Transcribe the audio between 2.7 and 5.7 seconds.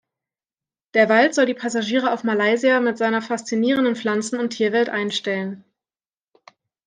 mit seiner faszinierenden Pflanzen- und Tierwelt einstellen.